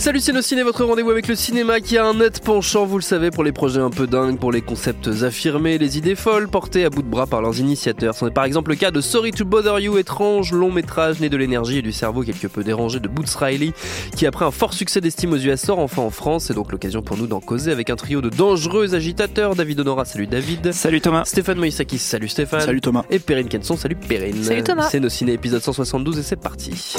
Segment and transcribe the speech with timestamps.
[0.00, 3.02] Salut c'est Ciné, votre rendez-vous avec le cinéma qui a un net penchant, vous le
[3.02, 6.86] savez, pour les projets un peu dingues, pour les concepts affirmés, les idées folles portées
[6.86, 8.14] à bout de bras par leurs initiateurs.
[8.14, 11.28] C'en est par exemple le cas de Sorry to Bother You, étrange long métrage né
[11.28, 13.74] de l'énergie et du cerveau quelque peu dérangé de Boots Riley,
[14.16, 16.44] qui après un fort succès d'estime aux US sort enfin en France.
[16.46, 19.54] C'est donc l'occasion pour nous d'en causer avec un trio de dangereux agitateurs.
[19.54, 20.72] David Honora, salut David.
[20.72, 21.26] Salut Thomas.
[21.26, 22.62] Stéphane Moïsakis, salut Stéphane.
[22.62, 23.04] Salut Thomas.
[23.10, 24.44] Et Perrine Kenson, salut Perrine.
[24.44, 24.88] Salut Thomas.
[24.90, 26.96] C'est nos ciné épisode 172 et c'est parti.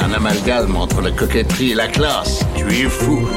[0.00, 2.44] Un amalgame entre la coquetterie et la classe.
[2.56, 3.28] Tu es fou.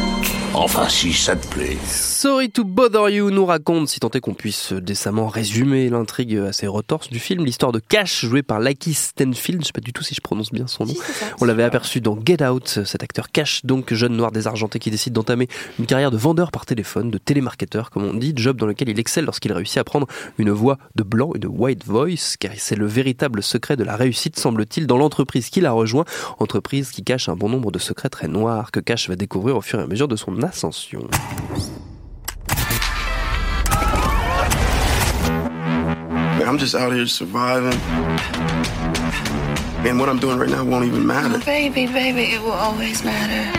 [0.57, 1.77] Enfin, si ça te plaît.
[1.85, 6.65] Sorry to Bother You nous raconte, si tant est qu'on puisse décemment résumer l'intrigue assez
[6.65, 10.01] retorse du film, l'histoire de Cash joué par Lucky Stanfield, je sais pas du tout
[10.01, 10.93] si je prononce bien son nom.
[11.41, 15.11] On l'avait aperçu dans Get Out, cet acteur Cash, donc jeune noir désargenté qui décide
[15.11, 18.87] d'entamer une carrière de vendeur par téléphone, de télémarketeur comme on dit, job dans lequel
[18.87, 22.77] il excelle lorsqu'il réussit à prendre une voix de blanc, une white voice, car c'est
[22.77, 26.05] le véritable secret de la réussite semble-t-il dans l'entreprise qu'il a rejoint,
[26.39, 29.61] entreprise qui cache un bon nombre de secrets très noirs que Cash va découvrir au
[29.61, 31.09] fur et à mesure de son ascension.
[36.47, 37.79] I'm just out here surviving.
[39.85, 41.35] And what I'm doing right now won't even matter.
[41.35, 43.51] Oh, baby, baby, it will always matter.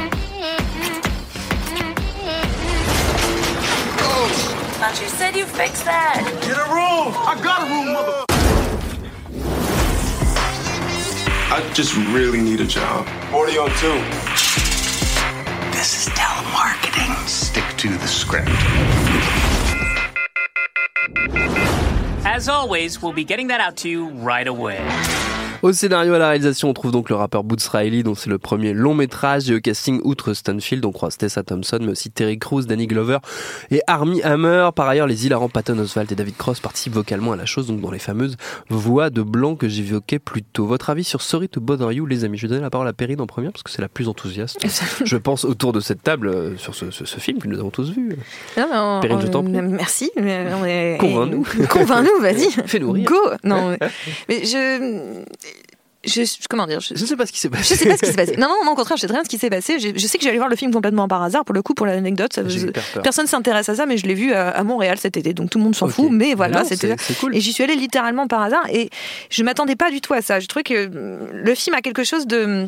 [3.99, 4.29] Oh.
[4.79, 6.23] Thought you said you fixed that.
[6.43, 7.13] Get a room.
[7.27, 8.25] I got a room, mother.
[11.49, 13.07] I just really need a job.
[13.31, 13.71] 40 on
[14.21, 14.26] 2.
[17.27, 18.49] Stick to the script.
[22.25, 24.79] As always, we'll be getting that out to you right away.
[25.63, 28.31] Au scénario et à la réalisation, on trouve donc le rappeur Boots Riley, dont c'est
[28.31, 29.51] le premier long métrage.
[29.51, 33.19] Et au casting, outre Stanfield, on croise Tessa Thompson, mais aussi Terry Crews, Danny Glover
[33.71, 34.69] et Armie Hammer.
[34.75, 37.81] Par ailleurs, les hilarants Patton Oswalt et David Cross participent vocalement à la chose, donc
[37.81, 38.37] dans les fameuses
[38.69, 40.67] voix de blanc que j'évoquais plus tôt.
[40.67, 42.37] Votre avis sur Sorry to Bother You, les amis?
[42.39, 44.59] Je vais donner la parole à Perrine en première, parce que c'est la plus enthousiaste,
[45.05, 47.71] je pense, autour de cette table, euh, sur ce, ce- ce film que nous avons
[47.71, 48.17] tous vu.
[48.57, 49.53] Non, on- Perrine, je t'en prie.
[49.53, 50.11] Merci.
[50.17, 51.45] Convainc-nous.
[51.71, 52.51] Convainc-nous, vas-y.
[52.67, 53.05] Fais-nous rire.
[53.09, 53.17] Go.
[53.45, 53.77] Non,
[54.29, 55.23] mais je,
[56.07, 57.75] je, comment dire, je, ne sais pas ce qui s'est passé.
[57.75, 58.37] je sais pas ce qui s'est passé.
[58.37, 59.79] Non, non, non, au contraire, je sais très bien ce qui s'est passé.
[59.79, 61.45] Je, je sais que j'allais voir le film complètement par hasard.
[61.45, 62.39] Pour le coup, pour l'anecdote,
[63.03, 65.59] personne s'intéresse à ça, mais je l'ai vu à, à Montréal cet été, donc tout
[65.59, 66.11] le monde s'en fout.
[66.11, 66.97] Mais voilà, c'était.
[67.21, 67.37] cool.
[67.37, 68.91] Et j'y suis allée littéralement par hasard, et
[69.31, 70.41] je m'attendais pas du tout à ça.
[70.41, 72.67] Je trouvais que hum, le film a quelque chose de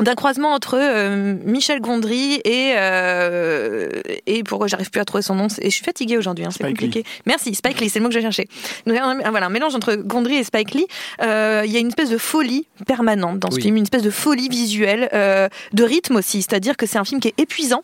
[0.00, 3.88] d'un croisement entre euh, Michel Gondry et euh,
[4.26, 6.64] et pourquoi j'arrive plus à trouver son nom et je suis fatiguée aujourd'hui hein, c'est
[6.64, 7.04] compliqué.
[7.26, 8.48] Merci Spike Lee c'est le mot que j'ai cherché.
[8.86, 10.86] Donc un, un- voilà un mélange entre Gondry et Spike Lee.
[11.22, 13.62] Euh, il y a une espèce de folie permanente dans ce Oui.
[13.62, 16.42] film une espèce de folie visuelle euh, de rythme aussi.
[16.42, 17.82] C'est-à-dire que c'est un film qui est épuisant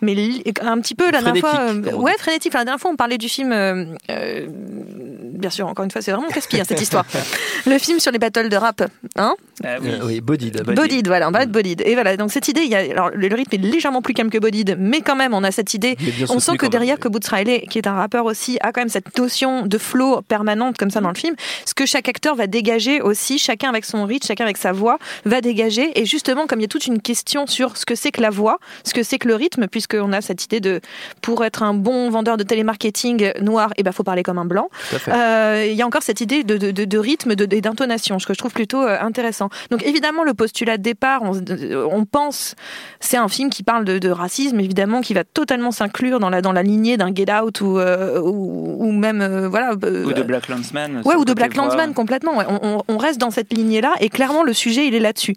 [0.00, 0.14] mais
[0.62, 2.54] un petit peu la dernière fois euh, ouais frénétique.
[2.54, 6.12] La dernière fois on parlait du film euh, euh, bien sûr encore une fois c'est
[6.12, 7.04] vraiment casse-pied hein, cette histoire.
[7.66, 8.82] Le film sur les battles de rap
[9.16, 9.34] hein
[9.64, 9.90] Ah oui.
[10.02, 10.62] Oui, Bodied.
[10.62, 11.82] Bodied, voilà, on va Bodied.
[11.86, 14.30] Et voilà, donc cette idée, il y a, alors le rythme est légèrement plus calme
[14.30, 15.96] que Bodied, mais quand même, on a cette idée.
[16.30, 18.88] On sent que derrière, que Boots Riley, qui est un rappeur aussi, a quand même
[18.88, 21.34] cette notion de flow permanente comme ça dans le film.
[21.64, 24.98] Ce que chaque acteur va dégager aussi, chacun avec son rythme, chacun avec sa voix,
[25.24, 25.98] va dégager.
[26.00, 28.30] Et justement, comme il y a toute une question sur ce que c'est que la
[28.30, 30.80] voix, ce que c'est que le rythme, puisqu'on a cette idée de,
[31.20, 34.70] pour être un bon vendeur de télémarketing noir, il ben, faut parler comme un blanc.
[35.08, 38.26] Euh, il y a encore cette idée de, de, de- de rythme et d'intonation, ce
[38.26, 39.48] que je trouve plutôt euh, intéressant.
[39.70, 41.32] Donc évidemment, le postulat de départ, on,
[41.90, 42.54] on pense,
[43.00, 46.40] c'est un film qui parle de, de racisme, évidemment, qui va totalement s'inclure dans la,
[46.42, 49.72] dans la lignée d'un Get Out ou, euh, ou, ou même, euh, voilà.
[49.84, 51.02] euh, Ou de Black Landsman.
[51.04, 51.54] Ouais, ou de Black.
[51.56, 52.36] Landsman complètement.
[52.38, 52.44] ouais.
[52.48, 55.34] On, on- on reste dans cette lignée-là et clairement le sujet il est là-dessus.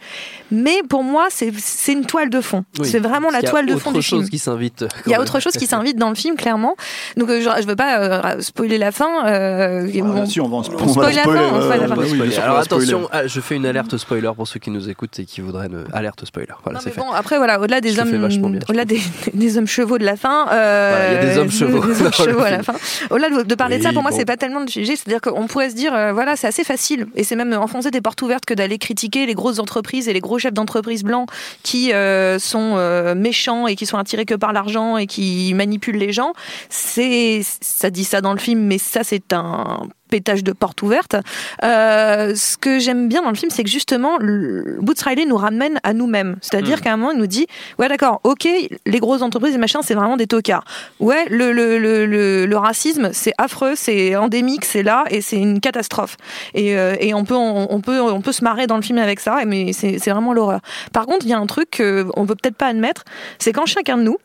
[0.51, 2.63] Mais pour moi, c'est c'est une toile de fond.
[2.79, 4.21] Oui, c'est vraiment la y a toile de fond autre du film.
[4.21, 4.85] chose qui s'invite.
[5.05, 6.75] Il y a autre chose qui s'invite dans le film, clairement.
[7.17, 9.25] Donc, euh, je, je veux pas euh, spoiler la fin.
[9.27, 11.91] euh, Ah, bon, là, si, on va en on spoil la fin, on la Alors
[11.91, 12.37] on va spoiler.
[12.61, 15.83] attention, je fais une alerte spoiler pour ceux qui nous écoutent et qui voudraient ne
[15.93, 16.53] alerte spoiler.
[16.63, 19.01] Voilà, c'est bon, après voilà, au-delà des hommes, des,
[19.33, 22.13] des chevaux de la fin, euh, Voilà, il y a des hommes chevaux des hommes
[22.13, 22.73] chevaux à la fin.
[23.09, 24.17] Au-delà de, de parler de ça, pour moi, bon.
[24.17, 24.95] c'est pas tellement le sujet.
[24.95, 28.01] C'est-à-dire qu'on pourrait se dire, euh, voilà, c'est assez facile, et c'est même enfoncer des
[28.01, 31.29] portes ouvertes que d'aller critiquer les grosses entreprises et les gros chefs d'entreprise blancs
[31.63, 35.97] qui euh, sont euh, méchants et qui sont attirés que par l'argent et qui manipulent
[35.97, 36.33] les gens.
[36.69, 41.15] C'est, ça dit ça dans le film, mais ça, c'est un pétage de porte ouverte.
[41.63, 45.35] Euh, ce que j'aime bien dans le film, c'est que justement, le- Boots Riley nous
[45.35, 46.37] ramène à nous-mêmes.
[46.41, 46.81] C'est-à-dire Mm.
[46.81, 47.47] qu'à un moment, il nous dit,
[47.79, 48.47] ouais, d'accord, ok,
[48.85, 50.63] les grosses entreprises et machin, c'est vraiment des tocards.
[51.01, 56.15] Ouais, le, racisme, c'est affreux, c'est endémique, c'est là, et c'est une catastrophe.
[56.53, 58.97] Et, euh, et on, peut, on, on peut, on peut se marrer dans le film
[58.99, 60.61] avec ça, mais c'est c'est vraiment l'horreur.
[60.93, 63.03] Par contre, il y a un truc qu'on peut peut-être pas admettre,
[63.39, 64.17] c'est quand chacun de nous,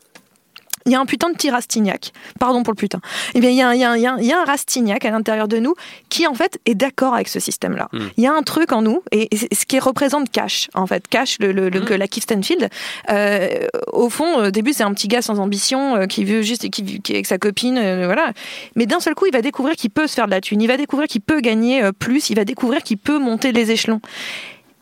[0.87, 2.13] il y a un putain de petit Rastignac.
[2.39, 3.01] Pardon pour le putain.
[3.35, 5.05] Eh bien, il y a, un- il y a un- il y a un- Rastignac
[5.05, 5.75] à l'intérieur de nous
[6.09, 7.89] qui, en fait, est d'accord avec ce système-là.
[7.93, 7.99] Mm.
[8.17, 11.07] Il y a un truc en nous, et ce qui représente Cash, en fait.
[11.09, 12.69] Cash, le, le, le- que la Keith Stanfield,
[13.11, 13.49] euh,
[13.93, 17.01] au fond, au début, c'est un petit gars sans ambition euh, qui veut juste, qui,
[17.01, 18.33] qui est avec sa copine, euh, voilà.
[18.77, 20.61] Mais d'un seul coup, il va découvrir qu'il peut se faire de la thune.
[20.63, 22.31] Il va découvrir qu'il peut gagner euh, plus.
[22.31, 24.01] Il va découvrir qu'il peut monter les échelons.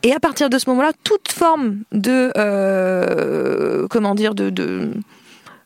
[0.05, 4.91] Et à partir de ce moment-là, toute forme de, euh, comment dire, de, de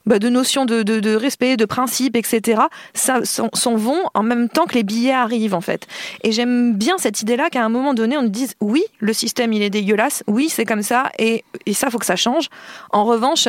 [0.07, 2.63] bah, de notions de, de, respect, de principe, etc.,
[2.95, 5.87] ça s'en s'en vont en même temps que les billets arrivent, en fait.
[6.23, 9.53] Et j'aime bien cette idée-là qu'à un moment donné, on nous dise oui, le système,
[9.53, 12.49] il est dégueulasse, oui, c'est comme ça, et, et ça, faut que ça change.
[12.91, 13.49] En revanche,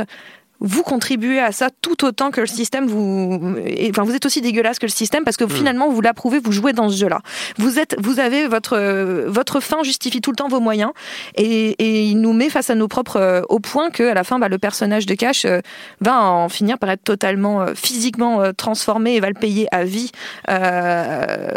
[0.63, 3.39] vous contribuez à ça tout autant que le système vous
[3.89, 6.74] enfin vous êtes aussi dégueulasse que le système parce que finalement vous l'approuvez vous jouez
[6.74, 7.21] dans ce jeu là
[7.57, 8.77] vous êtes vous avez votre
[9.27, 10.92] votre fin justifie tout le temps vos moyens
[11.36, 14.24] et, et il nous met face à nos propres euh, au point que à la
[14.24, 15.60] fin bah, le personnage de Cash euh,
[16.00, 20.12] va en finir par être totalement euh, physiquement transformé et va le payer à vie
[20.50, 21.48] euh,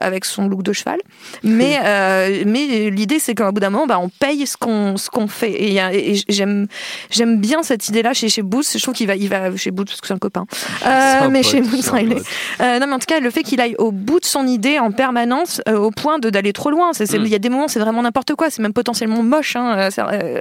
[0.00, 0.98] avec son look de cheval.
[1.42, 5.10] Mais euh, mais l'idée c'est qu'au bout d'un moment bah, on paye ce qu'on ce
[5.10, 5.52] qu'on fait.
[5.52, 6.66] Et, et j'aime
[7.10, 9.88] j'aime bien cette idée là chez chez Je trouve qu'il va il va chez Booth
[9.88, 10.44] parce que c'est un copain
[10.86, 12.24] Euh, mais pote, chez un Riley pote.
[12.60, 14.78] euh, non, mais en tout cas, le fait qu'il aille au bout de son idée
[14.78, 16.92] en permanence, euh, au point de d'aller trop loin.
[16.92, 17.26] C'est- Il Mm.
[17.26, 18.50] y a des moments, c'est vraiment n'importe quoi.
[18.50, 19.88] C'est même potentiellement moche hein,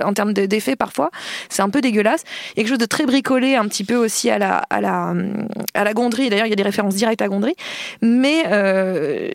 [0.03, 1.11] en termes de- d'effets parfois.
[1.49, 2.23] C'est un peu dégueulasse.
[2.23, 4.81] Il y a quelque chose de très bricolé, un petit peu aussi à la à
[4.81, 6.29] la hum, à la Gondry.
[6.29, 7.53] D'ailleurs, il y a des références directes à Gondry.
[8.01, 8.43] Mais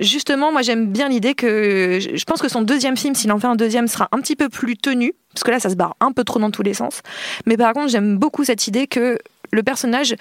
[0.00, 3.46] justement, moi, j'aime bien l'idée que je pense que son deuxième film, s'il en fait
[3.46, 5.12] un deuxième, sera un petit peu plus tenu.
[5.36, 7.02] Parce que là, ça se barre un peu trop dans tous les sens.
[7.44, 9.18] Mais par contre, j'aime beaucoup cette idée que
[9.52, 10.16] le personnage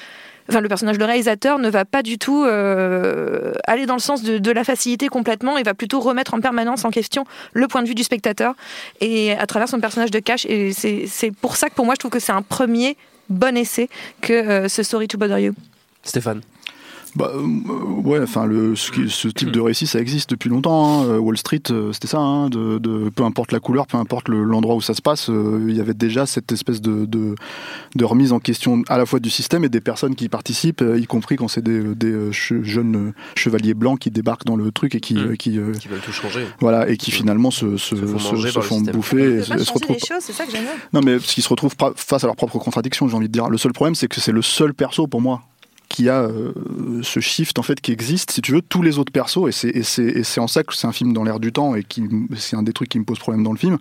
[0.50, 4.22] enfin le personnage, le réalisateur ne va pas du tout euh, aller dans le sens
[4.22, 7.88] de, la facilité complètement, il va plutôt remettre en permanence en question le point de
[7.88, 8.54] vue du spectateur
[9.02, 10.46] et à travers son personnage de cash.
[10.46, 12.98] Et c'est c'est pour ça que pour moi je trouve que c'est un premier
[13.30, 13.90] bon essai
[14.22, 15.54] que euh, ce Sorry to Bother You.
[16.04, 16.42] Stéphane.
[17.16, 17.42] Bah, euh,
[18.04, 21.02] ouais, enfin, le, ce, qui- ce type de récit, ça existe depuis longtemps.
[21.02, 21.06] hein.
[21.06, 22.18] Euh, Wall Street, euh, c'était ça.
[22.20, 25.30] hein, de, de- peu importe la couleur, peu importe le- l'endroit où ça se passe,
[25.30, 27.36] euh, il y avait déjà cette espèce de, de,
[27.96, 30.82] de remise en question à la fois du système et des personnes qui y participent,
[30.82, 34.46] euh, y compris quand c'est des, des euh, che- jeunes euh, chevaliers blancs qui débarquent
[34.46, 35.18] dans le truc et qui, Mm.
[35.32, 36.46] euh, qui, euh, Qui veulent tout changer.
[36.60, 39.72] voilà, et qui finalement se, se, Se font se- se font bouffer et, se- se
[39.72, 39.98] retrouvent.
[39.98, 40.72] choses, ça que j'aime bien.
[40.92, 43.50] Non, mais parce qu'ils se retrouvent face à leurs propres contradictions, j'ai envie de dire.
[43.50, 45.42] Le seul problème, c'est que c'est le seul perso pour moi
[45.90, 46.54] qui a euh,
[47.04, 48.32] ce shift en fait qui existe.
[48.32, 51.14] Si tu veux, tous les autres persos, et c'est en ça que c'est un film
[51.14, 51.86] dans l'air du temps et
[52.36, 53.78] c'est un des trucs qui me pose problème dans le film,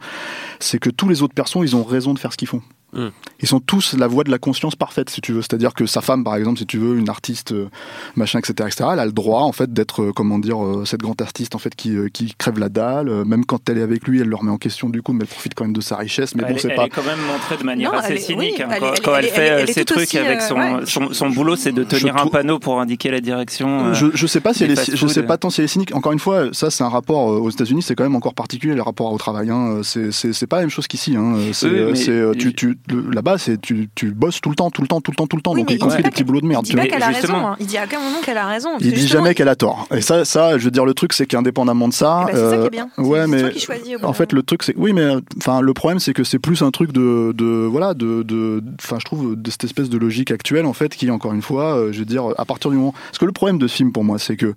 [0.61, 2.62] c'est que tous les autres persos, ils ont raison de faire ce qu'ils font.
[2.94, 3.08] Mm.
[3.41, 5.43] Ils sont tous la voix de la conscience parfaite, si tu veux.
[5.43, 7.69] C'est-à-dire que sa femme, par exemple, si tu veux, une artiste, euh,
[8.17, 11.00] machin, etc., etc., elle a le droit, en fait, d'être, euh, comment dire, euh, cette
[11.00, 13.25] grande artiste, en fait, qui, qui crève la dalle.
[13.25, 15.29] Même quand elle est avec lui, elle le remet en question, du coup, mais elle
[15.29, 16.35] profite quand même de sa richesse.
[16.35, 16.85] Mais elle bon, est- c'est elle pas.
[16.87, 18.55] est quand même montrée de manière Non, assez elle cynique.
[18.58, 20.54] oui, hein, elle quand, elle elle, fait elle elle ses trucs aussi, avec euh, son,
[20.54, 20.87] ouais.
[20.87, 23.87] son, son boulot, c'est de tenir Je un trou- panneau pour indiquer la direction.
[23.87, 25.69] euh, Je, je sais pas si elle est, je sais pas tant si elle est
[25.69, 25.95] cynique.
[25.95, 28.75] Encore une fois, ça c'est un rapport euh, aux États-Unis, c'est quand même encore particulier
[28.75, 29.50] les rapports au travail.
[29.50, 29.80] Hein.
[29.83, 31.16] C'est c'est c'est pas la même chose qu'ici.
[31.16, 31.35] Hein.
[31.52, 34.88] C'est Oui, tu tu le- là-bas c'est tu tu bosses tout le temps, tout le
[34.88, 35.53] temps, tout le temps, tout le temps.
[35.53, 36.64] Oui, donc y il compris dit des petits boulots de Il merde.
[36.64, 37.35] dit tu pas qu'elle a raison.
[37.35, 37.57] hein.
[37.61, 38.71] Il dit à aucun moment qu'elle a raison.
[38.81, 39.87] Il dit jamais qu'elle a tort.
[39.95, 42.50] Et ça, ça, je veux dire, le truc, c'est qu'indépendamment de ça, Eh ben, c'est
[42.50, 42.88] ça qui euh, est bien.
[42.99, 45.61] ouais, C'est mais toi qui bout en fait, le truc, c'est, oui, mais euh, enfin,
[45.61, 49.05] le problème, c'est que c'est plus un truc de, de voilà, de, de, enfin, je
[49.05, 51.99] trouve de cette espèce de logique actuelle, en fait, qui, encore une fois, euh, je
[52.00, 54.19] veux dire, à partir du moment, parce que le problème de ce film pour moi,
[54.19, 54.55] c'est que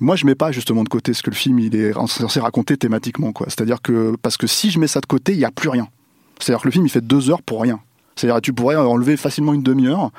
[0.00, 2.76] moi, je mets pas justement de côté ce que le film il est censé raconter
[2.76, 3.46] thématiquement, quoi.
[3.48, 5.88] C'est-à-dire que parce que si je mets ça de côté, il y a plus rien.
[6.40, 7.80] C'est-à-dire que le film il fait deux heures pour rien.
[8.18, 10.10] C'est-à-dire, tu pourrais enlever facilement une demi-heure,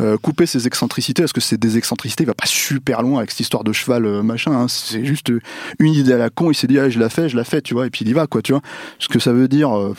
[0.00, 3.30] euh, couper ses excentricités, parce que c'est des excentricités, il va pas super loin avec
[3.30, 4.52] cette histoire de cheval, euh, machin.
[4.52, 4.66] hein.
[4.68, 5.32] C'est juste
[5.78, 7.62] une idée à la con, il s'est dit, ah, je la fais, je la fais,
[7.62, 8.62] tu vois, et puis il y va, quoi, tu vois.
[8.98, 9.94] Ce que ça veut dire, euh,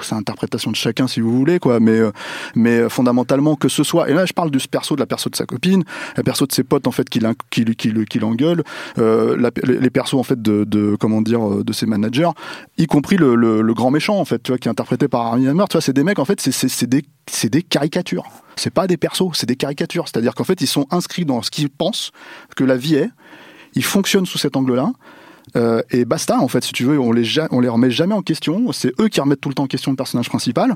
[0.00, 1.98] c'est interprétation de chacun si vous voulez, quoi, mais,
[2.54, 5.36] mais fondamentalement, que ce soit, et là, je parle du perso, de la perso de
[5.36, 5.82] sa copine,
[6.16, 8.62] la perso de ses potes, en fait, qui, qui, qui, qui l'engueulent,
[8.96, 12.28] la- les persos, en fait, de, comment dire, de ses managers,
[12.76, 15.64] y compris le, grand méchant, en fait, tu vois, qui est interprété par Armie Hammer,
[15.68, 18.24] tu vois, c'est des mecs, en fait, c'est, c'est des, c'est des caricatures.
[18.56, 20.06] C'est pas des persos, c'est des caricatures.
[20.08, 22.10] C'est-à-dire qu'en fait, ils sont inscrits dans ce qu'ils pensent
[22.56, 23.10] que la vie est.
[23.74, 24.92] Ils fonctionnent sous cet angle-là.
[25.56, 28.14] Euh, et basta, en fait, si tu veux, on les, ja- on les remet jamais
[28.14, 28.70] en question.
[28.72, 30.74] C'est eux qui remettent tout le temps en question le personnage principal,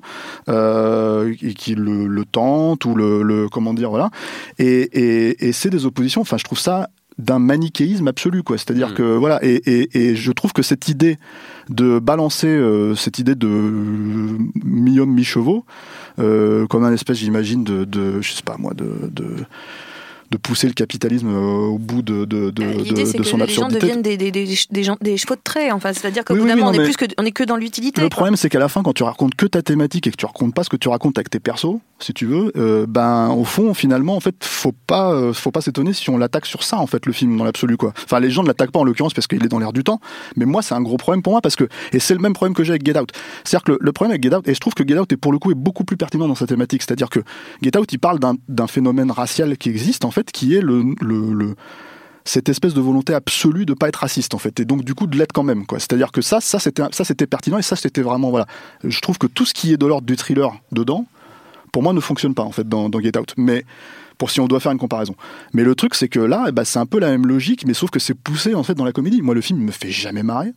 [0.49, 4.11] euh, et qui le, le tentent ou le, le- comment dire, voilà.
[4.59, 6.23] Et, et, et c'est des oppositions.
[6.23, 6.89] Enfin, je trouve ça
[7.19, 8.57] d'un manichéisme absolu, quoi.
[8.57, 11.19] C'est-à-dire que voilà, et, et, et je trouve que cette idée
[11.69, 13.47] de balancer euh, cette idée de
[14.65, 15.67] mi-homme mi-chevaux,
[16.17, 19.45] comme un espèce, j'imagine, de, de, je sais pas moi, de, de
[20.33, 23.69] de pousser le capitalisme euh, au bout de, de, de, de que son les gens
[23.69, 25.71] deviennent des, des, des, des gens- des chevaux de trait.
[25.71, 27.31] Enfin, c'est-à-dire qu'au Oui, bout oui, d'un oui, moment, on est plus que, on est
[27.33, 28.01] que dans l'utilité.
[28.01, 28.17] Le quoi.
[28.17, 30.55] problème, c'est qu'à la fin, quand tu racontes que ta thématique et que tu racontes
[30.55, 33.75] pas ce que tu racontes avec tes persos, si tu veux, euh, ben au fond,
[33.75, 36.87] finalement, en fait, faut pas, euh, faut pas s'étonner si on l'attaque sur ça, en
[36.87, 37.93] fait, le film dans l'absolu, quoi.
[38.05, 40.01] Enfin, les gens ne l'attaquent pas en l'occurrence parce qu'il est dans l'air du temps,
[40.37, 42.55] mais moi, c'est un gros problème pour moi parce que et c'est le même problème
[42.55, 43.11] que j'ai avec Get Out.
[43.45, 45.17] C'est-à-dire que le, le problème avec Get Out, et je trouve que Get Out est
[45.17, 47.21] pour le coup est beaucoup plus pertinent dans sa thématique, c'est-à-dire que
[47.63, 50.63] Get Out, il parle d'un d'un phénomène racial qui existe en fait, qui est
[52.25, 55.09] cette espèce de volonté absolue de pas être raciste en fait et donc du coup
[55.09, 57.59] de l'être quand même quoi c'est à dire que ça ça c'était ça c'était pertinent
[57.59, 58.47] et ça c'était vraiment voilà
[58.85, 61.07] je trouve que tout ce qui est de l'ordre du thriller dedans
[61.73, 63.65] pour moi ne fonctionne pas en fait dans, Get Out mais
[64.19, 65.17] pour si on doit faire une comparaison
[65.53, 67.75] mais le truc c'est que là eh ben, c'est un peu la même logique mais
[67.75, 70.23] sauf que c'est poussé en fait dans la comédie moi le film me fait jamais
[70.23, 70.53] marrer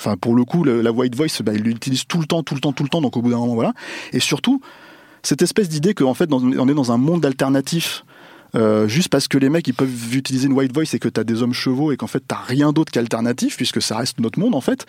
[0.00, 2.54] Enfin, pour le coup, le- la white voice, bah, il l'utilise tout le temps, tout
[2.54, 3.00] le temps, tout le temps.
[3.00, 3.72] Donc, au bout d'un moment, voilà.
[4.12, 4.60] Et surtout,
[5.24, 8.04] cette espèce d'idée qu'en fait, on est dans un monde alternatif.
[8.54, 11.24] Euh, juste parce que les mecs ils peuvent utiliser une white voice et que t'as
[11.24, 14.54] des hommes chevaux et qu'en fait t'as rien d'autre qu'alternatif puisque ça reste notre monde
[14.54, 14.86] en fait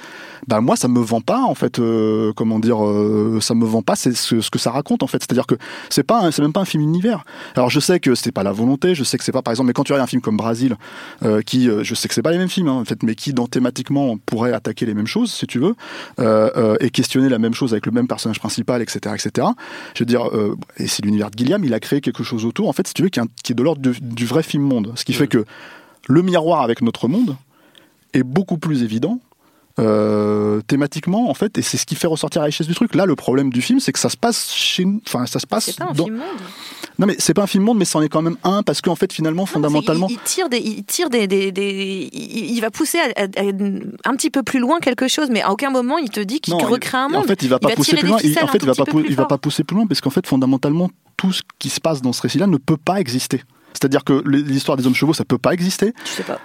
[0.48, 3.82] bah moi ça me vend pas en fait euh, comment dire euh, ça me vend
[3.82, 5.22] pas c'est ce, que ça raconte en fait.
[5.22, 5.56] C'est à dire que
[5.90, 7.26] c'est pas c'est même pas un film univers.
[7.56, 9.68] Alors je sais que c'est pas la volonté je sais que c'est pas par exemple
[9.68, 10.78] mais quand tu regardes un film comme Brasil
[11.46, 13.48] qui je sais que c'est pas les mêmes films hein, en fait mais qui dans
[13.48, 15.76] thématiquement pourrait attaquer les mêmes choses si tu veux
[16.80, 19.48] et questionner la même chose avec le même personnage principal etc etc
[19.94, 20.30] je veux dire
[20.78, 23.04] et c'est l'univers de Gilliam il a créé quelque chose autour en fait si tu
[23.04, 25.44] veux qui qui est de l'ordre du, du vrai film monde ce qui fait que
[26.08, 27.36] le miroir avec notre monde
[28.14, 29.20] est beaucoup plus évident
[29.80, 33.06] euh, thématiquement en fait et c'est ce qui fait ressortir la richesse du truc là
[33.06, 35.66] le problème du film c'est que ça se passe chez nous enfin ça se passe
[35.66, 36.26] C'est pas un dans- film monde.
[36.98, 38.96] non mais c'est pas un film monde mais c'en est quand même un parce qu'en
[38.96, 42.98] fait finalement fondamentalement Il, il tire des, il tire des, des, des- il, va pousser
[43.00, 46.10] à, à- à un petit peu plus loin quelque chose, mais à aucun moment il
[46.10, 47.24] te dit qu'il recrée un monde.
[47.24, 48.18] En fait, il va pas pousser plus loin.
[48.22, 48.74] Il- en fait, il va
[49.08, 50.90] il pas pousser plus loin parce qu'en fait, fondamentalement,
[51.20, 53.44] tout ce qui se passe dans ce récit-là ne peut pas exister.
[53.74, 55.94] C'est-à-dire que l'histoire des hommes chevaux, ça peut pas exister.
[56.06, 56.40] Je sais pas.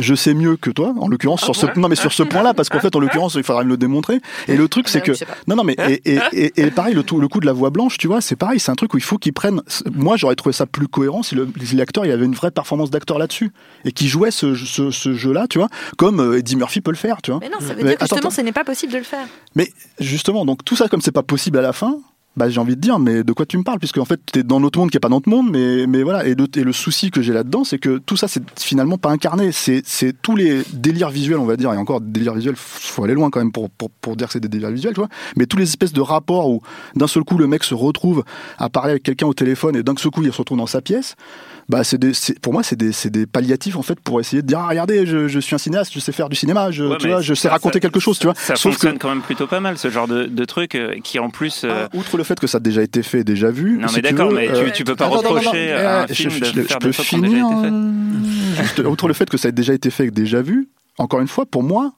[0.00, 2.68] Je sais mieux que toi, en l'occurrence sur ce non mais sur ce point-là parce
[2.70, 4.20] qu'en fait en l'occurrence il faudra me le démontrer.
[4.48, 7.02] Et le truc c'est Non, que non non mais et, et, et- et pareil le,
[7.28, 9.18] coup de la voix blanche tu vois c'est pareil c'est un truc où il faut
[9.18, 9.60] qu'ils prennent.
[9.92, 11.34] Moi j'aurais trouvé ça plus cohérent si
[11.74, 13.52] l'acteur il y avait une vraie performance d'acteur là-dessus
[13.84, 15.68] et qui jouait ce, ce, ce jeu-là tu vois
[15.98, 17.40] comme euh, Eddie Murphy peut le faire tu vois.
[17.40, 18.30] Mais non, ça veut Mais dire que justement, attends.
[18.30, 19.26] ce n'est pas possible de le faire.
[19.56, 19.70] Mais
[20.00, 21.98] justement, donc tout ça, comme c'est pas possible à la fin,
[22.36, 23.78] bah, j'ai envie de dire, mais de quoi tu me parles?
[23.78, 26.26] Puisque en fait, t'es dans notre monde qui est pas notre monde, mais, mais voilà.
[26.26, 29.52] Et le, le souci que j'ai là-dedans, c'est que tout ça, c'est finalement pas incarné.
[29.52, 33.14] C'est, c'est tous les délires visuels, on va dire, et encore, délires visuels, faut aller
[33.14, 35.08] loin quand même pour, pour, pour dire que c'est des délires visuels, tu vois.
[35.36, 36.60] Mais tous les espèces de rapports où
[36.96, 38.24] d'un seul coup, le mec se retrouve
[38.58, 40.80] à parler avec quelqu'un au téléphone et d'un seul coup, il se retrouve dans sa
[40.80, 41.14] pièce.
[41.68, 44.46] Bah, c'est des, pour moi, c'est des, c'est des palliatifs en fait pour essayer de
[44.46, 46.96] dire ah, regardez, je, je suis un cinéaste, je sais faire du cinéma, je, Ouais,
[46.98, 48.34] tu mais vois, je sais ça- raconter ça- quelque chose, tu vois.
[48.34, 50.96] Ça Sauf que fonctionne quand même plutôt pas mal, ce genre de, de truc euh,
[51.02, 51.62] qui en plus.
[51.64, 53.78] euh, Ah, outre le fait que ça a déjà été fait, déjà vu.
[53.78, 56.30] Non, si mais tu d'accord, mais euh, tu, tu peux pas reprocher à un film
[56.30, 57.90] je- de je- faire je des peux déjà été finir, euh,
[58.62, 60.68] juste, outre le fait que ça a déjà été fait, déjà vu,
[60.98, 61.92] encore une fois, pour moi,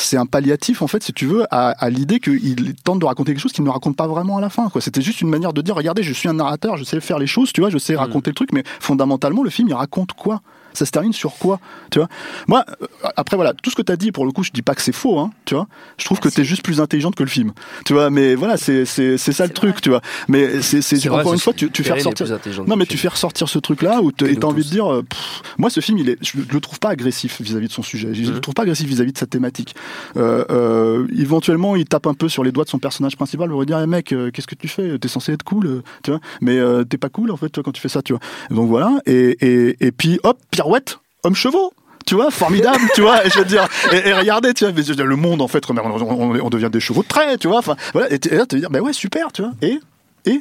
[0.00, 3.32] c'est un palliatif, en fait, si tu veux, à, à l'idée qu'il tente de raconter
[3.32, 4.68] quelque chose qu'il ne raconte pas vraiment à la fin.
[4.68, 4.80] quoi.
[4.80, 7.26] C'était juste une manière de dire, regardez, je suis un narrateur, je sais faire les
[7.26, 7.98] choses, tu vois, je sais Mm.
[7.98, 10.40] raconter le truc, mais fondamentalement, le film, il raconte quoi?
[10.72, 11.60] Ça se termine sur quoi
[11.90, 12.08] tu vois?
[12.46, 14.62] Moi euh, après voilà tout ce que tu as dit pour le coup je dis
[14.62, 15.66] pas que c'est faux hein, tu vois.
[15.98, 17.52] Je trouve que tu es juste plus intelligente que le film
[17.84, 20.00] tu vois mais voilà c'est ça le truc tu vois.
[20.28, 22.26] Mais c'est vrai, encore une fois tu, tu fais ressortir
[22.66, 25.02] non mais tu fais ressortir ce truc là où tu as envie de dire euh,
[25.02, 28.14] pff, moi ce film il est je, le trouve pas agressif vis-à-vis de son sujet.
[28.14, 28.34] Je Mmh.
[28.34, 29.74] le trouve pas agressif vis-à-vis de sa thématique.
[30.16, 33.60] Euh, euh, éventuellement il tape un peu sur les doigts de son personnage principal pour
[33.60, 34.98] lui dire Eh, mec euh, qu'est-ce que tu fais?
[34.98, 36.20] T'es censé être cool tu vois.
[36.40, 36.58] Mais
[36.88, 38.20] t'es pas cool en fait tu vois, quand tu fais ça tu vois.
[38.50, 38.98] Donc voilà.
[39.06, 41.72] Et, et, et puis hop pirouette homme chevaux
[42.06, 43.26] tu vois, formidable, tu vois.
[43.26, 45.76] Et je veux dire, et, et regardez, tu vois, mais le monde en fait, on,
[45.76, 47.58] on- on devient des chevaux de trait, tu vois.
[47.58, 48.08] Enfin, voilà.
[48.10, 49.52] Et, là, tu veux dire, bah ouais, super, tu vois.
[49.60, 49.78] Et
[50.24, 50.40] et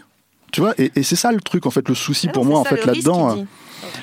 [0.54, 2.64] tu vois, et, et c'est ça le truc en fait, le souci pour moi en
[2.64, 3.46] fait là-dedans.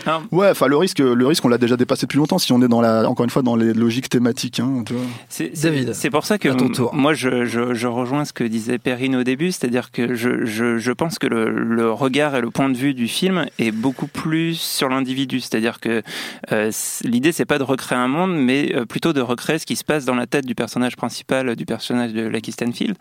[0.09, 2.39] Euh, Ouais, enfin le risque, le risque, on l'a déjà dépassé depuis longtemps.
[2.39, 4.85] Si on est dans la, encore une fois, dans les logiques thématiques, hein.
[5.29, 6.95] C'est- C'est c'est pour ça que à ton tour.
[6.95, 10.79] moi je, je, je rejoins ce que disait Perrine au début, c'est-à-dire que je, je,
[10.79, 14.07] je pense que le, le regard et le point de vue du film est beaucoup
[14.07, 16.03] plus sur l'individu, c'est-à-dire que
[16.53, 16.71] euh,
[17.05, 19.85] l'idée c'est pas de recréer un monde, mais euh, plutôt de recréer ce qui se
[19.85, 22.97] passe dans la tête du personnage principal, du personnage de Lucky Stanfield.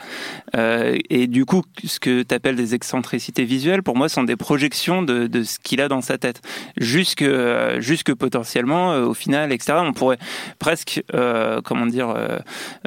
[0.55, 4.35] Euh, et du coup, ce que tu appelles des excentricités visuelles, pour moi, sont des
[4.35, 6.41] projections de, de ce qu'il a dans sa tête.
[6.77, 10.17] Jusque, euh, jusque potentiellement, euh, au final, etc., on pourrait
[10.59, 12.13] presque, euh, comment dire,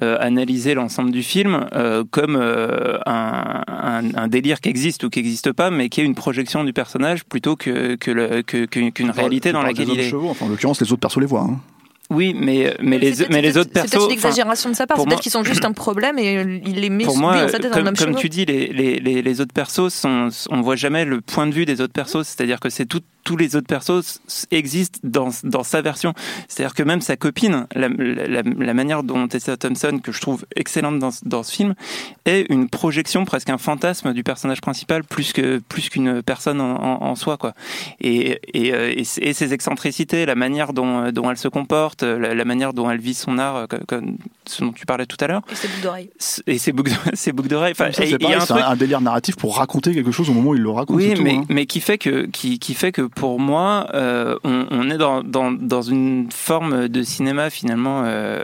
[0.02, 5.20] euh, analyser l'ensemble du film euh, comme un, un- un délire qui existe ou qui
[5.20, 8.90] n'existe pas, mais qui est une projection du personnage plutôt que que le- que- que-
[8.90, 10.10] qu'une réalité dans laquelle il est.
[10.10, 11.42] chevaux, enfin, en l'occurrence, les autres persos les voient.
[11.48, 11.60] hein.
[12.10, 13.90] Oui, mais mais les C'est mais les autres C'est persos.
[13.90, 14.98] peut-être une exagération de sa part.
[14.98, 17.48] C'est peut-être qu'ils sont juste un problème et euh, il les met pour moi, dans
[17.48, 20.76] sa tête comme, comme tu dis, les, les, les, les autres persos, sont, on voit
[20.76, 22.22] jamais le point de vue des autres persos.
[22.26, 24.20] C'est-à-dire que c'est tout, tous les autres persos
[24.52, 26.14] existent dans, dans sa version.
[26.48, 30.46] C'est-à-dire que même sa copine, la, la, la manière dont Tessa Thompson, que je trouve
[30.54, 31.74] excellente dans, dans ce film,
[32.24, 36.76] est une projection, presque un fantasme du personnage principal, plus que plus qu'une personne en,
[36.76, 37.52] en, en soi, quoi.
[38.00, 42.34] Et, et, euh, et, et ses excentricités, la manière dont, dont elle se comporte, la,
[42.34, 45.26] la manière dont elle vit son art, euh, comme ce dont tu parlais tout à
[45.26, 46.10] l'heure, Et ses boucles d'oreilles.
[46.46, 47.72] et ses boucles, ses boucles d'oreilles.
[47.72, 48.06] Enfin, c'est un
[48.40, 50.96] c'est truc un, délire narratif pour raconter quelque chose au moment où il le raconte.
[50.96, 51.44] oui, c'est tout, mais, hein.
[51.48, 55.22] mais qui fait que qui, qui fait que pour moi, euh, on, on est dans,
[55.22, 58.42] dans, dans une forme de cinéma finalement euh,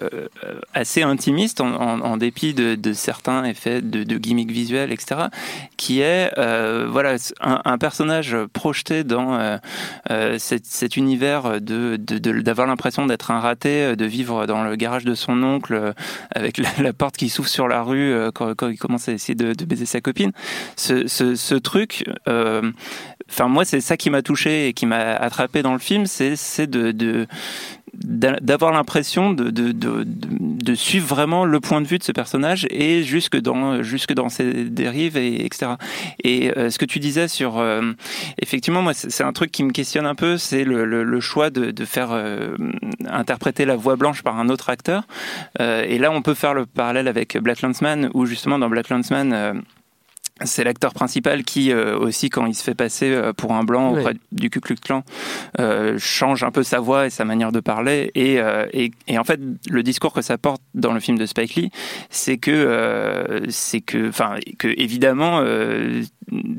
[0.75, 5.23] assez intimiste, en, en, en dépit de, de certains effets de, de gimmicks visuels, etc.
[5.77, 9.59] Qui est euh, voilà un, un personnage projeté dans
[10.39, 14.77] cet, cet univers de de- de- d'avoir l'impression d'être un raté, de vivre dans le
[14.77, 15.92] garage de son oncle euh,
[16.35, 19.53] avec la, porte qui s'ouvre sur la rue euh, quand, il commence à essayer de,
[19.65, 20.33] baiser sa copine.
[20.77, 22.71] Ce, truc, euh,
[23.31, 26.67] enfin moi c'est ça qui m'a touché et qui m'a attrapé dans le film, c'est
[26.67, 27.27] de, de
[27.95, 32.67] d'avoir l'impression de, de, de, de- suivre vraiment le point de vue de ce personnage
[32.71, 35.73] et jusque dans jusque dans ses dérives et etc
[36.25, 37.93] et euh, ce que tu disais sur euh,
[38.39, 41.71] effectivement moi c'est un truc qui me questionne un peu c'est le, le, choix de,
[41.71, 42.57] de faire euh,
[43.07, 45.05] interpréter la voix blanche par un autre acteur.
[45.61, 49.63] Et là on peut faire le parallèle avec Black Landsman où justement dans Black Landsman
[50.45, 53.93] c'est l'acteur principal qui euh, aussi quand il se fait passer euh, pour un blanc
[54.01, 55.03] auprès du Ku Klux Klan
[55.61, 58.11] euh, change un peu sa voix et sa manière de parler.
[58.15, 61.27] Et, euh, et, et en fait le discours que ça porte dans le film de
[61.27, 61.71] Spike Lee
[62.11, 66.03] c'est que euh, c'est que enfin que évidemment euh,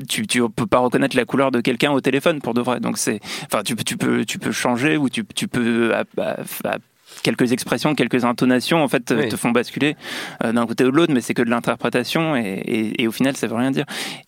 [0.08, 2.80] tu tu peux pas reconnaître la couleur de quelqu'un au téléphone pour de vrai.
[2.80, 6.04] Donc c'est enfin tu peux tu peux tu peux changer ou tu tu peux à-
[6.20, 6.78] à- à-
[7.22, 9.28] quelques expressions, quelques intonations, en fait, Oui.
[9.28, 9.96] te font basculer
[10.42, 13.12] euh, d'un côté ou de l'autre, mais c'est que de l'interprétation et, et, et au
[13.12, 13.84] final, ça veut rien dire.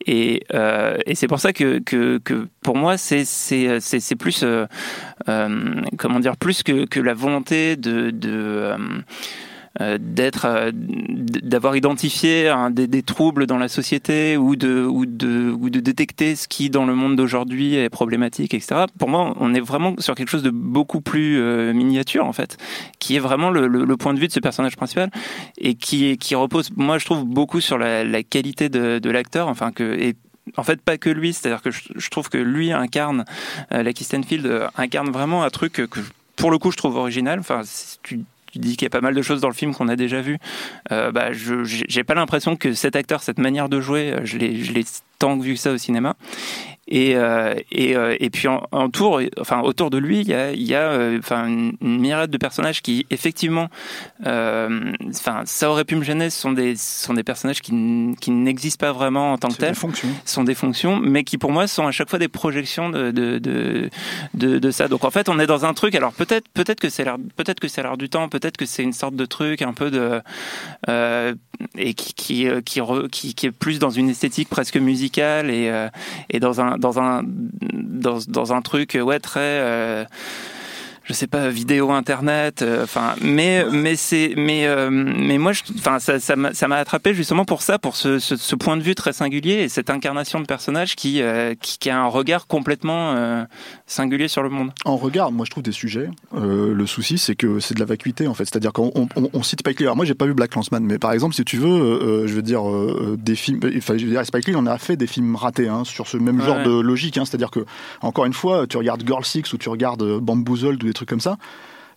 [0.07, 4.67] Et, euh, et c'est pour ça que, que, que pour moi, c'est c'est plus euh,
[5.29, 8.79] euh, comment dire plus que, que la volonté de, de euh, euh,
[9.99, 15.81] d'être euh, d'avoir identifié des, troubles dans la société ou de ou de ou de
[15.81, 19.95] détecter ce qui dans le monde d'aujourd'hui est problématique etc pour moi on est vraiment
[19.99, 22.57] sur quelque chose de beaucoup plus euh, miniature en fait
[22.99, 25.11] qui est vraiment le, point de vue de ce personnage principal
[25.59, 29.49] et qui qui repose moi je trouve beaucoup sur la, la qualité de, l'acteur.
[29.49, 30.17] Enfin que et
[30.57, 33.25] en fait, pas que lui, c'est-à-dire que je, trouve que lui incarne,
[33.73, 36.01] euh, euh, incarne vraiment un truc que,
[36.37, 37.41] pour le coup, je trouve original.
[37.41, 37.63] Enfin,
[38.53, 40.21] tu dis qu'il y a pas mal de choses dans le film qu'on a déjà
[40.21, 40.39] vu.
[40.93, 44.39] Euh, bah, je j'ai pas l'impression que cet acteur, cette manière de jouer, euh, je
[44.39, 44.85] l'ai
[45.19, 46.17] tant vu que ça au cinéma.
[46.89, 50.35] Et, euh, et, euh, et puis en, en tour, enfin autour de lui, il y
[50.35, 53.69] a, il y a euh, enfin une, une myriade de personnages qui effectivement,
[54.25, 56.31] euh, enfin ça aurait pu me gêner.
[56.31, 57.73] Ce sont des, ce sont des personnages qui,
[58.21, 59.75] qui n'existent pas vraiment en tant que tels.
[60.25, 63.39] sont des fonctions, mais qui pour moi sont à chaque fois des projections de de,
[63.39, 63.91] de,
[64.35, 64.87] de, de ça.
[64.87, 65.97] Donc en fait, on est dans un truc.
[65.97, 68.85] Alors peut-être peut-être que c'est l'air peut-être que c'est l'air du temps, peut-être que c'est
[68.85, 70.21] une sorte de truc un peu de
[70.89, 71.35] euh,
[71.77, 75.51] et qui qui, euh, qui, re- qui qui est plus dans une esthétique presque musicale
[75.51, 75.89] et euh,
[76.31, 80.05] et dans un dans un dans, dans un truc ouais très euh,
[81.07, 85.99] je sais pas vidéo internet euh, enfin mais mais c'est mais euh, mais moi enfin
[85.99, 89.13] ça ça m'a attrapé justement pour ça pour ce, ce ce point de vue très
[89.13, 93.47] singulier et cette incarnation de personnage qui euh, qui, qui a un regard complètement
[93.87, 96.09] singulier sur le monde En regard, moi je trouve des sujets.
[96.35, 98.45] le souci, c'est que c'est de la vacuité en fait.
[98.45, 99.87] C'est-à-dire qu'on on, on- on cite Spike Lee.
[99.87, 102.43] Alors moi, j'ai pas vu Black Landsman, mais par exemple, si tu veux, je veux
[102.43, 102.63] dire
[103.17, 103.61] des films.
[103.77, 106.17] Enfin, je veux dire, Spike Lee en a fait des films ratés hein, sur ce
[106.17, 106.65] même genre Ouais.
[106.65, 107.19] de logique.
[107.19, 107.65] Hein, C'est-à-dire que
[108.01, 111.21] encore une fois, tu regardes Girl Six ou tu regardes Bamboozled ou des trucs comme
[111.21, 111.37] ça.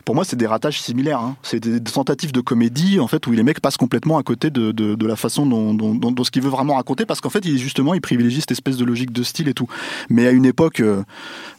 [0.09, 1.19] Pour moi, c'est des ratages similaires.
[1.19, 1.35] Hein.
[1.43, 4.71] C'est des, tentatives de comédie, en fait, où les mecs passent complètement à côté de,
[4.71, 7.29] de, de la façon dont, dont, dont, dont ce qu'il veut vraiment raconter, parce qu'en
[7.29, 9.67] fait, il, justement, il privilégie cette espèce de logique de style et tout.
[10.09, 11.03] Mais à une époque, euh,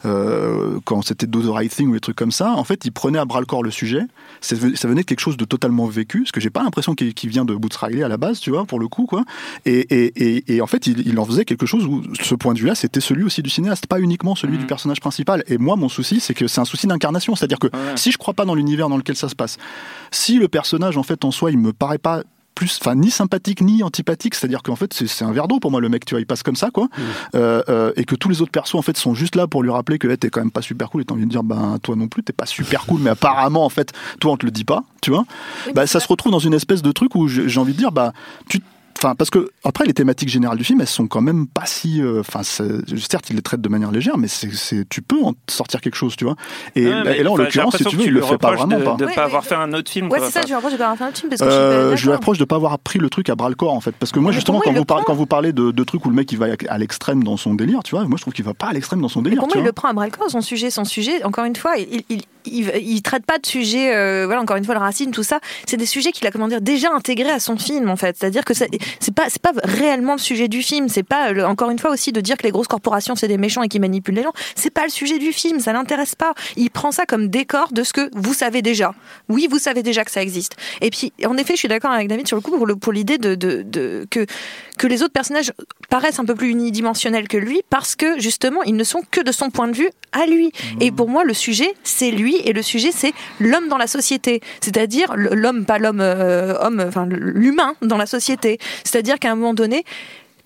[0.03, 2.91] euh, quand c'était Do the Right Thing ou des trucs comme ça, en fait, il
[2.91, 4.01] prenait à bras le corps le sujet.
[4.41, 7.45] Ça venait de quelque chose de totalement vécu, parce que j'ai pas l'impression qu'il vient
[7.45, 9.23] de Boots Riley à la base, tu vois, pour le coup, quoi.
[9.63, 12.53] Et, et, et, et en fait, il, il en faisait quelque chose où ce point
[12.53, 15.45] de vue-là, c'était celui aussi du cinéaste, pas uniquement celui du personnage principal.
[15.47, 17.33] Et moi, mon souci, c'est que c'est un souci d'incarnation.
[17.37, 19.57] C'est-à-dire que si je crois pas dans l'univers dans lequel ça se passe,
[20.11, 22.23] si le personnage, en fait, en soi, il me paraît pas
[22.55, 25.79] plus, enfin, ni sympathique ni antipathique, c'est-à-dire qu'en fait, c'est un verre d'eau pour moi,
[25.79, 26.89] le mec, tu vois, il passe comme ça, quoi.
[27.33, 29.71] Euh, euh, et que tous les autres persos, en fait, sont juste là pour lui
[29.71, 31.79] rappeler que hey, t'es quand même pas super cool et t'as envie de dire, ben,
[31.81, 34.51] toi non plus, t'es pas super cool, mais apparemment, en fait, toi, on te le
[34.51, 35.25] dit pas, tu vois.
[35.73, 37.91] Bah, ça se retrouve dans une espèce de truc où j'ai j'ai envie de dire,
[37.91, 38.13] bah,
[38.47, 38.59] tu
[38.97, 42.01] Enfin, parce que après les thématiques générales du film, elles sont quand même pas si.
[42.01, 45.81] euh, Enfin, certes, il les traite de manière légère, mais c'est, tu peux en sortir
[45.81, 46.35] quelque chose, tu vois.
[46.75, 48.53] Et, Ouais, mais et là, en l'occurrence, si tu veux, il le lui fait pas
[48.53, 48.95] vraiment de, pas.
[48.95, 50.09] de pas avoir fait un autre film.
[50.11, 51.59] Ouais, c'est ça, je reproche de pas avoir fait un film parce que je suis
[51.61, 53.81] Euh, je lui reproche de pas avoir pris le truc à bras le corps en
[53.81, 55.13] fait parce que moi Mais justement quand vous, le parlez, prend.
[55.13, 57.53] quand vous parlez de, de trucs où le mec il va à l'extrême dans son
[57.53, 59.47] délire tu vois moi je trouve qu'il va pas à l'extrême dans son délire pour
[59.47, 61.23] moi, tu il le prend à bras le corps, son sujet, son sujet.
[61.23, 64.65] Encore une fois, il, il, il, il traite pas de sujets, euh, voilà, encore une
[64.65, 65.39] fois, le racisme, tout ça.
[65.67, 68.15] C'est des sujets qu'il a, comment dire, déjà intégrés à son film, en fait.
[68.19, 68.69] C'est-à-dire que c'est
[69.15, 70.89] pas, c'est pas réellement le sujet du film.
[70.89, 73.37] C'est pas, le- encore une fois aussi, de dire que les grosses corporations, c'est des
[73.37, 74.33] méchants et qui manipulent les gens.
[74.55, 75.59] C'est pas le sujet du film.
[75.59, 76.33] Ça l'intéresse pas.
[76.57, 78.93] Il prend ça comme décor de ce que vous savez déjà.
[79.29, 80.55] Oui, vous savez déjà que ça existe.
[80.81, 82.91] Et puis, en effet, je suis d'accord avec David sur le coup pour le- pour
[82.93, 84.25] l'idée de, de, de- que,
[84.77, 85.51] que les autres personnages
[85.89, 89.31] paraissent un peu plus unidimensionnels que lui parce que justement ils ne sont que de
[89.31, 90.51] son point de vue à lui.
[90.79, 94.41] Et pour moi le sujet c'est lui et le sujet c'est l'homme dans la société,
[94.61, 98.59] c'est-à-dire l'homme pas l'homme euh, homme l'humain dans la société.
[98.83, 99.83] C'est-à-dire qu'à un moment donné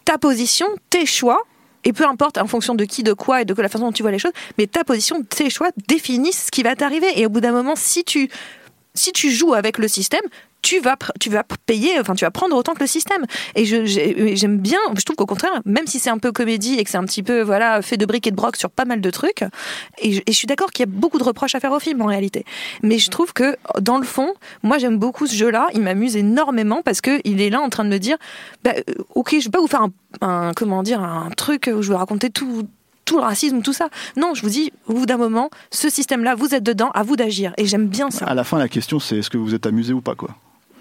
[0.05, 1.41] ta position, tes choix
[1.85, 4.01] et peu importe en fonction de qui, de quoi et de la façon dont tu
[4.01, 7.07] vois les choses, mais ta position, tes choix définissent ce qui va t'arriver.
[7.15, 8.29] Et au bout d'un moment, si tu,
[8.95, 10.23] si tu joues avec le système,
[10.61, 13.23] tu vas, tu vas payer, enfin, tu vas prendre autant que le système.
[13.53, 16.83] Et j'ai- j'aime bien, je trouve qu'au contraire, même si c'est un peu comédie et
[16.83, 18.99] que c'est un petit peu, voilà, fait de briques et de broc sur pas mal
[18.99, 19.43] de trucs,
[19.99, 21.79] et je, et je suis d'accord qu'il y a beaucoup de reproches à faire au
[21.79, 22.45] film en réalité.
[22.81, 26.81] Mais je trouve que, dans le fond, moi j'aime beaucoup ce jeu-là, il m'amuse énormément
[26.83, 28.17] parce qu'il est là en train de me dire,
[28.63, 31.83] bah, euh, ok, je vais pas vous faire un, un- comment dire, un truc où
[31.83, 32.67] je vais raconter tout
[33.05, 33.89] tout le racisme, tout ça.
[34.17, 37.15] Non, je vous dis, au bout d'un moment, ce système-là, vous êtes dedans, à vous
[37.15, 37.53] d'agir.
[37.57, 38.25] Et j'aime bien ça.
[38.25, 40.35] à la fin la question c'est est-ce que vous êtes amusé ou pas quoi?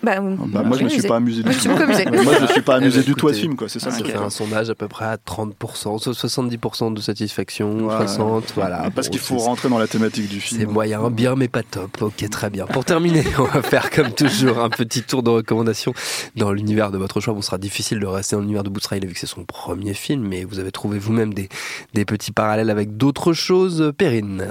[0.05, 2.62] Bah, bah, moi je me suis pas amusé du Moi, je tout moi je suis
[2.62, 4.31] pas amusé ben, du tout à ce film quoi c'est ça Ça c'est fait un
[4.31, 7.97] sondage à peu près à 30%, so- 70% de satisfaction, Ouais.
[8.07, 8.90] 60, voilà.
[8.95, 11.62] parce Bon, qu'il faut rentrer dans la thématique du film C'est moyen, bien mais pas
[11.62, 12.03] top.
[12.03, 12.67] Ok, très bien.
[12.67, 15.93] Pour terminer, on va faire comme toujours un petit tour de recommandations
[16.37, 17.35] dans l'univers de votre choix.
[17.35, 19.45] Bon, ce sera difficile de rester dans l'univers de Boots Riley vu que c'est son
[19.45, 21.49] premier film, mais vous avez trouvé vous-même des,
[21.95, 23.93] des petits parallèles avec d'autres choses.
[23.97, 24.49] Perrine.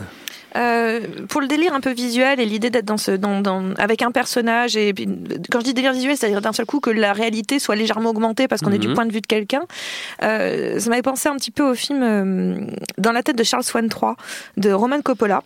[0.56, 4.02] Euh, pour le délire un peu visuel et l'idée d'être dans ce, dans, dans- avec
[4.04, 5.08] un personnage et puis,
[5.52, 8.48] quand je dis délire visuel, c'est-à-dire d'un seul coup que la réalité soit légèrement augmentée
[8.48, 8.94] parce qu'on est du Mhm.
[8.94, 9.64] point de vue de quelqu'un.
[10.22, 12.56] Euh, ça m'avait pensé un petit peu au film euh,
[13.00, 14.16] Dans la tête de Charles Swan 3
[14.58, 15.42] de Roman Coppola.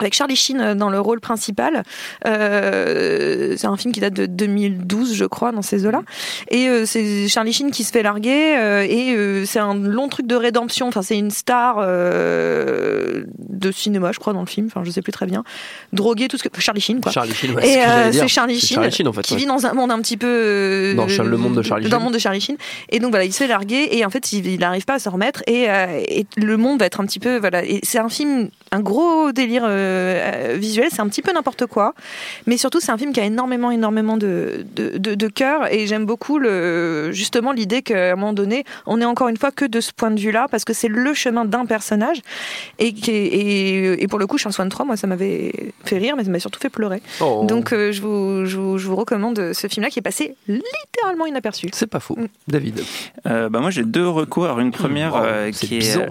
[0.00, 1.82] Avec Charlie Sheen euh, dans le rôle principal.
[2.26, 6.02] Euh, c'est un film qui date de 2012, je crois, dans ces eaux-là.
[6.50, 8.56] Et euh, c'est Charlie Sheen qui se fait larguer.
[8.58, 10.88] euh, et c'est un long truc de rédemption.
[10.88, 14.66] Enfin, c'est une star de cinéma, je crois, dans le film.
[14.66, 15.44] Enfin, je sais plus très bien.
[15.92, 16.60] Drogué, tout ce que.
[16.60, 17.12] Charlie Sheen, quoi.
[17.12, 19.40] Charlie Sheen, ouais, c'est ce et c'est Charlie Sheen, Charlie Sheen, en fait, qui ouais.
[19.40, 20.94] vit dans un monde un petit peu.
[20.96, 21.98] Dans le monde de Charlie Dans Sheen.
[21.98, 22.56] le monde de Charlie Sheen.
[22.90, 23.88] Et donc, voilà, il se fait larguer.
[23.92, 25.42] Et en fait, il n'arrive pas à se remettre.
[25.46, 25.64] Et,
[26.08, 27.38] et le monde va être un petit peu.
[27.38, 27.64] Voilà.
[27.64, 30.88] Et c'est un film, un gros délire euh, visuel.
[30.90, 31.94] C'est un petit peu n'importe quoi.
[32.46, 35.72] Mais surtout, c'est un film qui a énormément, énormément de, de, de, de cœur.
[35.72, 39.50] Et j'aime beaucoup le, justement l'idée qu'à un moment donné, on est encore une fois
[39.50, 40.46] que de ce point de vue-là.
[40.50, 42.18] Parce que c'est le chemin d'un personnage.
[42.78, 46.24] Et, et, et pour le coup, Charles Swan 3, moi, ça m'avait fait rire, mais
[46.24, 47.02] ça m'a surtout fait pleurer.
[47.20, 47.44] Oh.
[47.46, 51.26] Donc, euh, je, vous, je, vous, je vous recommande ce film-là qui est passé littéralement
[51.26, 51.68] inaperçu.
[51.72, 52.16] C'est pas faux.
[52.48, 52.82] David.
[53.26, 54.44] Euh, bah moi j'ai deux recours.
[54.44, 56.06] Alors, une première euh, qui, est, euh,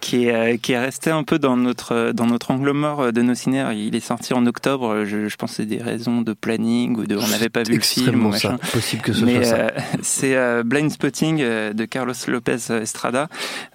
[0.00, 3.10] qui est euh, qui est resté un peu dans notre dans notre angle mort euh,
[3.12, 3.64] de nos ciné.
[3.74, 5.04] Il est sorti en octobre.
[5.04, 7.74] Je, je pense que c'est des raisons de planning ou de on n'avait pas vu
[7.76, 8.06] le film.
[8.06, 8.58] Extrêmement ou machin.
[8.62, 8.72] ça.
[8.72, 9.56] Possible que ce Mais soit ça.
[9.56, 9.68] euh,
[10.02, 13.28] c'est euh, Blind Spotting euh, de Carlos Lopez Estrada,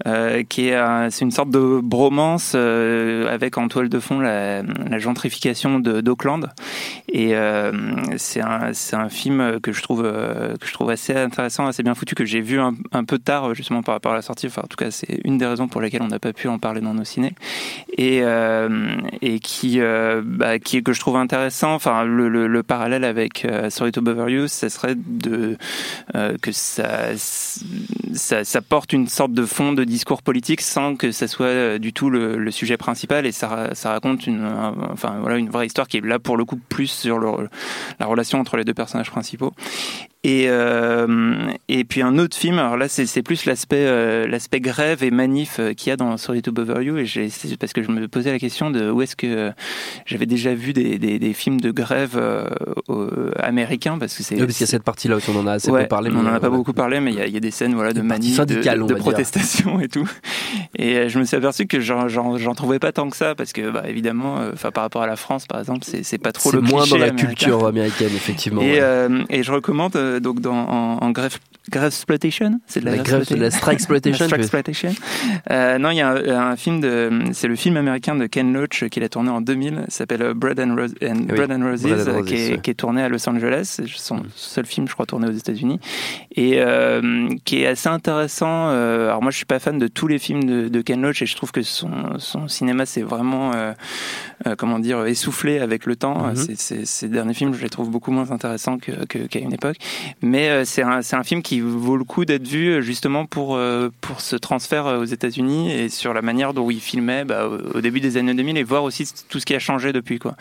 [0.08, 4.20] euh, qui est euh, c'est une sorte de bromance euh, avec en toile de fond
[4.20, 6.50] la, la gentrification de- d'Auckland.
[7.12, 7.72] Et euh,
[8.18, 11.84] c'est un c'est un film que je trouve euh, que je trouve assez intéressant, assez
[11.84, 14.22] bien foutu, que j'ai vu un, un peu tard euh, justement par rapport à la
[14.22, 14.48] sortie.
[14.48, 16.58] Enfin, en tout cas, c'est une des raisons pour lesquelles on n'a pas pu en
[16.60, 17.34] parler dans nos ciné.
[17.98, 18.70] Et, euh,
[19.22, 19.80] et qui,
[20.24, 21.74] bah, qui que je trouve intéressant.
[21.74, 25.58] Enfin, le, le, le parallèle avec Sorry to Bother You, ça serait de
[26.42, 31.28] que ça, ça, ça porte une sorte de fond de discours politique sans que ça
[31.28, 34.46] soit du tout le, le sujet principal et ça, ça raconte une,
[34.92, 37.50] enfin voilà, une vraie histoire qui est là pour le coup plus sur le,
[38.00, 39.54] la relation entre les deux personnages principaux.
[40.24, 45.04] Et, euh, et puis un autre film, alors là c'est plus l'aspect euh, l'aspect grève
[45.04, 47.82] et manif euh, qu'il y a dans Sorry to Bother You, et c'est parce que
[47.82, 49.52] je me posais la question de où est-ce que
[50.06, 54.36] j'avais déjà vu des, des, des, films de grève euh, américains, parce que c'est...
[54.36, 56.12] Oui, parce qu'il y a cette partie-là où on en a assez peu parlé.
[56.12, 57.50] Mais on en a pas beaucoup parlé, mais il y a, il y a des
[57.50, 60.08] scènes voilà, de manif, de, de protestation et tout.
[60.78, 63.86] Et je me suis aperçu que j'en trouvais pas tant que ça, parce que bah,
[63.88, 66.98] évidemment, enfin par rapport à la France par exemple, c'est pas trop le moins dans
[66.98, 67.28] la américain.
[67.28, 68.62] culture américaine, effectivement.
[68.62, 69.08] Et, ouais.
[69.32, 71.38] et je recommande donc dans, en, en grève
[71.70, 74.90] grève exploitation c'est de la, la la exploitation, strike exploitation.
[75.50, 78.54] Euh, non il y a un, un film de c'est le film américain de Ken
[78.54, 81.82] Loach qu'il a tourné en 2000 s'appelle Bread and, Rose, and, oui, Bread and Roses,
[81.82, 82.60] Bread and Roses qui, est, ouais.
[82.62, 84.24] qui, est, tourné à Los Angeles son mm.
[84.36, 85.80] seul film je crois tourné aux États-Unis
[86.36, 90.08] et euh, qui est assez intéressant euh, alors moi je suis pas fan de tous
[90.08, 93.52] les films de, de Ken Loach et je trouve que son, son cinéma c'est vraiment
[93.56, 93.74] euh,
[94.58, 96.56] comment dire essoufflé avec le temps mm -hmm.
[96.58, 99.78] c'est ces derniers films je les trouve beaucoup moins intéressants qu'à que, qu une époque
[100.22, 103.60] mais c'est un, un film qui vaut le coup d'être vu justement pour,
[104.02, 108.00] pour ce transfert aux États-Unis et sur la manière dont il filmait bah, au début
[108.00, 110.20] des années 2000 et voir aussi tout ce qui a changé depuis.
[110.20, 110.36] Quoi.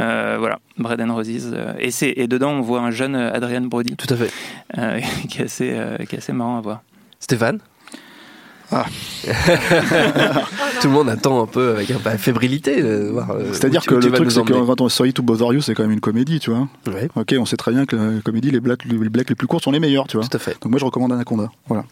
[0.00, 1.54] Euh, voilà, Bread and Roses.
[1.78, 1.90] Et,
[2.22, 3.96] et dedans, on voit un jeune Adrian Brody.
[3.96, 4.32] Tout à fait.
[4.78, 6.82] Euh, qui, est assez, euh, qui est assez marrant à voir.
[7.20, 7.60] Stéphane?
[8.72, 8.86] Ah.
[10.80, 12.80] Tout le monde attend un peu avec un peu de fébrilité.
[12.82, 13.12] Euh,
[13.52, 15.92] C'est-à-dire que le truc, c'est que quand on Sorry to Bother You, c'est quand même
[15.92, 16.68] une comédie, tu vois.
[16.86, 17.08] Ouais.
[17.14, 19.64] Ok, on sait très bien que la comédie, les blagues, les blagues les plus courtes
[19.64, 20.26] sont les meilleures, tu vois.
[20.26, 20.56] Tout à fait.
[20.60, 21.50] Donc moi, je recommande Anaconda.
[21.66, 21.84] Voilà.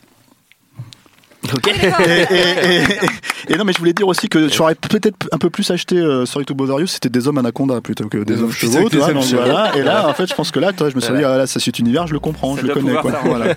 [1.55, 1.69] Ok.
[1.69, 5.51] et, et, et, et, non, mais je voulais dire aussi que j'aurais peut-être un peu
[5.51, 8.53] plus acheté euh, Sorry to Bother You, c'était des hommes anaconda plutôt que des hommes
[8.53, 8.89] chevaux.
[8.89, 9.77] Tu vois, donc, voilà.
[9.77, 11.47] Et là, en fait, je pense que là, toi, je me suis dit, ah, là,
[11.47, 12.95] ça cet univers, je le comprends, ça je le connais.
[12.97, 13.13] Quoi.
[13.25, 13.55] Voilà.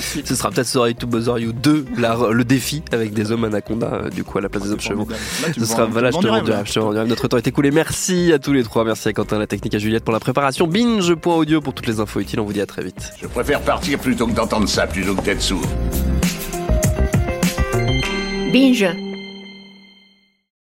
[0.24, 3.86] Ce sera peut-être Sorry to Bother You 2, la, le défi avec des hommes anaconda,
[3.86, 5.08] euh, du coup, à la place des hommes chevaux.
[5.56, 7.70] Ce sera, voilà, je te rends Notre temps est écoulé.
[7.70, 8.84] Merci à tous les trois.
[8.84, 10.66] Merci à Quentin, la technique, à Juliette pour la préparation.
[10.66, 12.40] Binge.audio pour toutes les infos utiles.
[12.40, 13.12] On vous dit à très vite.
[13.20, 15.66] Je préfère partir plutôt que d'entendre ça, plutôt que d'être sourd.
[18.56, 19.15] 病人。